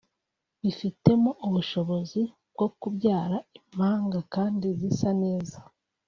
Bifitemo 0.61 1.31
ubushobozi 1.47 2.21
bwo 2.53 2.67
kubyara 2.79 3.37
impanga 3.57 4.19
kandi 4.33 4.67
zisa 4.79 5.09
neza 5.23 5.57